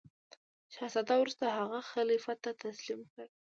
شهزاده 0.73 1.13
وروسته 1.19 1.45
هغه 1.57 1.79
خلیفه 1.91 2.33
ته 2.43 2.49
تسلیم 2.63 3.01
کړ. 3.11 3.25